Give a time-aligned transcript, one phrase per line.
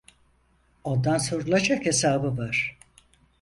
[0.83, 2.77] Ondan sorulacak hesabı var.